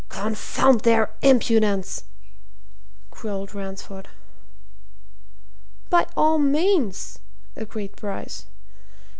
"Confound 0.09 0.79
their 0.81 1.11
impudence!" 1.21 2.05
growled 3.11 3.53
Ransford. 3.53 4.07
"By 5.91 6.07
all 6.17 6.39
means," 6.39 7.19
agreed 7.55 7.95
Bryce. 7.97 8.47